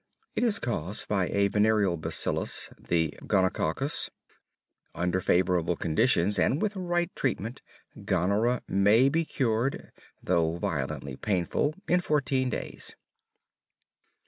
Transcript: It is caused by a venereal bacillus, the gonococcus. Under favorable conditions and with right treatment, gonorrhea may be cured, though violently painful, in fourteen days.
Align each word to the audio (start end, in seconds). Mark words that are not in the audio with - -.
It 0.35 0.43
is 0.43 0.57
caused 0.57 1.07
by 1.07 1.27
a 1.27 1.47
venereal 1.47 1.95
bacillus, 1.95 2.71
the 2.79 3.11
gonococcus. 3.27 4.09
Under 4.95 5.21
favorable 5.21 5.75
conditions 5.75 6.39
and 6.39 6.59
with 6.59 6.75
right 6.75 7.15
treatment, 7.15 7.61
gonorrhea 8.03 8.63
may 8.67 9.09
be 9.09 9.23
cured, 9.25 9.91
though 10.23 10.55
violently 10.57 11.17
painful, 11.17 11.75
in 11.87 12.01
fourteen 12.01 12.49
days. 12.49 12.95